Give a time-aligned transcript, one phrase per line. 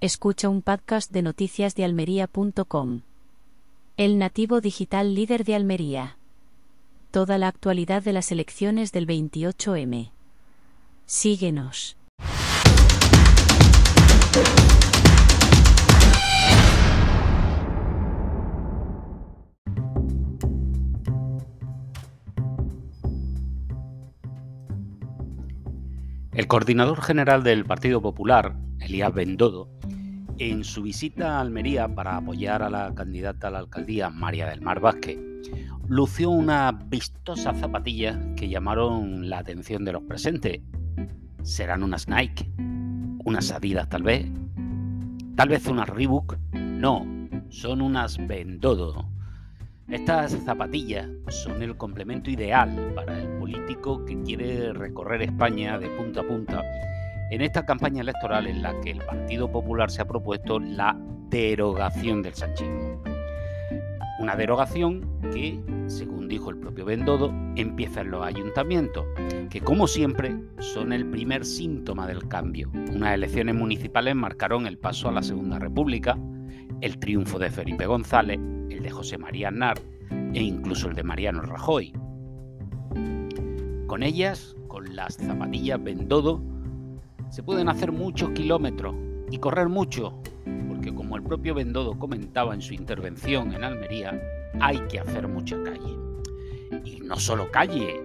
[0.00, 1.74] Escucha un podcast de noticias.
[3.96, 6.18] El nativo digital líder de Almería.
[7.10, 10.12] Toda la actualidad de las elecciones del 28M.
[11.04, 11.96] Síguenos.
[26.30, 29.68] El coordinador general del Partido Popular, Elías Bendodo,
[30.38, 34.60] en su visita a Almería para apoyar a la candidata a la alcaldía, María del
[34.60, 35.18] Mar Vázquez,
[35.88, 40.60] lució una vistosa zapatilla que llamaron la atención de los presentes.
[41.42, 42.50] ¿Serán unas Nike?
[43.24, 44.26] ¿Unas Adidas tal vez?
[45.34, 46.36] ¿Tal vez unas Reebok?
[46.52, 47.06] No,
[47.48, 49.08] son unas Bendodo.
[49.88, 56.20] Estas zapatillas son el complemento ideal para el político que quiere recorrer España de punta
[56.20, 56.62] a punta
[57.30, 60.96] en esta campaña electoral en la que el Partido Popular se ha propuesto la
[61.30, 63.02] derogación del sanchismo.
[64.18, 69.04] Una derogación que, según dijo el propio Bendodo, empieza en los ayuntamientos,
[69.48, 72.70] que como siempre son el primer síntoma del cambio.
[72.92, 76.18] Unas elecciones municipales marcaron el paso a la Segunda República,
[76.80, 79.78] el triunfo de Felipe González, el de José María Aznar
[80.10, 81.92] e incluso el de Mariano Rajoy.
[83.86, 86.42] Con ellas, con las zapatillas Bendodo,
[87.30, 88.94] se pueden hacer muchos kilómetros
[89.30, 90.20] y correr mucho,
[90.68, 94.20] porque como el propio Bendodo comentaba en su intervención en Almería,
[94.60, 95.96] hay que hacer mucha calle.
[96.84, 98.02] Y no solo calle,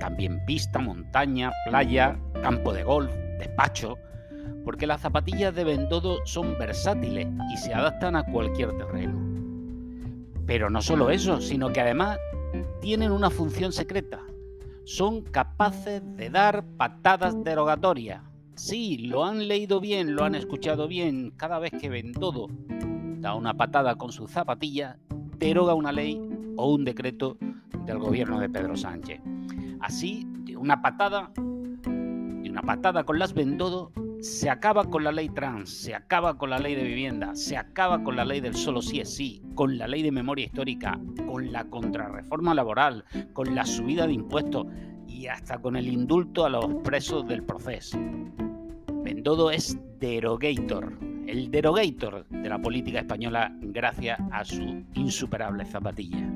[0.00, 3.96] también pista, montaña, playa, campo de golf, despacho,
[4.64, 9.18] porque las zapatillas de Bendodo son versátiles y se adaptan a cualquier terreno.
[10.46, 12.18] Pero no solo eso, sino que además
[12.80, 14.20] tienen una función secreta.
[14.84, 18.22] Son capaces de dar patadas derogatorias.
[18.58, 21.30] Sí, lo han leído bien, lo han escuchado bien.
[21.36, 22.48] Cada vez que Bendodo
[23.20, 24.98] da una patada con su zapatilla,
[25.38, 26.20] deroga una ley
[26.56, 27.38] o un decreto
[27.86, 29.20] del gobierno de Pedro Sánchez.
[29.78, 35.28] Así, de una patada, de una patada con las Bendodo, se acaba con la ley
[35.28, 38.82] trans, se acaba con la ley de vivienda, se acaba con la ley del solo
[38.82, 43.04] sí es sí, con la ley de memoria histórica, con la contrarreforma laboral,
[43.34, 44.66] con la subida de impuestos
[45.06, 47.96] y hasta con el indulto a los presos del proceso.
[49.08, 50.92] Bendodo es derogator,
[51.26, 56.30] el derogator de la política española gracias a su insuperable zapatilla.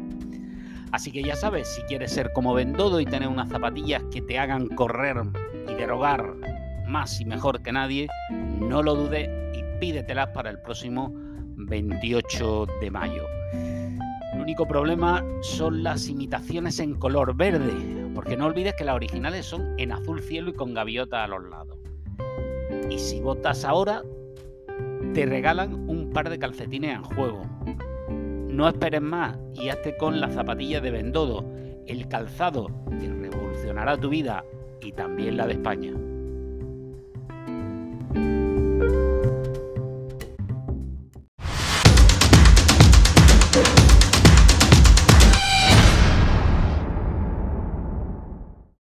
[0.91, 4.39] Así que ya sabes, si quieres ser como Bendodo y tener unas zapatillas que te
[4.39, 5.19] hagan correr
[5.69, 6.35] y derogar
[6.89, 12.91] más y mejor que nadie, no lo dudes y pídetelas para el próximo 28 de
[12.91, 13.27] mayo.
[14.33, 19.45] El único problema son las imitaciones en color verde, porque no olvides que las originales
[19.45, 21.82] son en azul cielo y con gaviota a los lados.
[22.93, 24.03] Y si votas ahora,
[25.15, 27.47] te regalan un par de calcetines en juego.
[28.51, 31.43] No esperes más y hazte con las zapatillas de Bendodo,
[31.87, 32.67] el calzado
[33.01, 34.45] que revolucionará tu vida
[34.83, 35.95] y también la de España.